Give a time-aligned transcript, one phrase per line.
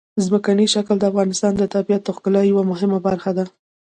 [0.25, 3.45] ځمکنی شکل د افغانستان د طبیعت د ښکلا یوه مهمه برخه ده.